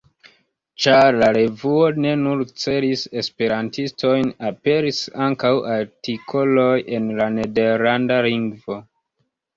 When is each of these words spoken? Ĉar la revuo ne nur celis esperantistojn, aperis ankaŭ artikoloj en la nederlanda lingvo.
Ĉar 0.83 1.17
la 1.23 1.27
revuo 1.37 1.83
ne 2.05 2.13
nur 2.21 2.41
celis 2.61 3.03
esperantistojn, 3.23 4.31
aperis 4.51 5.03
ankaŭ 5.29 5.53
artikoloj 5.77 6.73
en 6.99 7.13
la 7.21 7.29
nederlanda 7.37 8.19
lingvo. 8.29 8.81